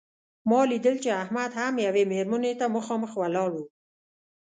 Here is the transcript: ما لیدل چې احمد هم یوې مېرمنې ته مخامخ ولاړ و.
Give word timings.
ما 0.49 0.61
لیدل 0.71 0.95
چې 1.03 1.09
احمد 1.21 1.51
هم 1.59 1.73
یوې 1.87 2.03
مېرمنې 2.11 2.53
ته 2.59 2.65
مخامخ 2.75 3.11
ولاړ 3.21 3.49
و. 3.53 3.57